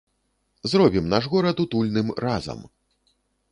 [0.71, 2.67] Зробім наш горад утульным разам!